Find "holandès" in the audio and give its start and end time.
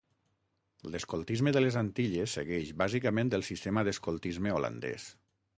4.59-5.11